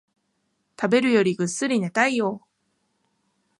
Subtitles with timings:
[0.81, 2.41] 食べるよりぐっすり寝たいよ